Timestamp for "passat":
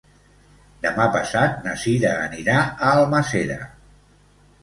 1.15-1.59